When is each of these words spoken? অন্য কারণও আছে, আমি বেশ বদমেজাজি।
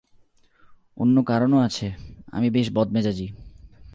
অন্য 0.97 1.15
কারণও 1.23 1.59
আছে, 1.59 1.87
আমি 2.31 2.47
বেশ 2.49 2.67
বদমেজাজি। 2.73 3.27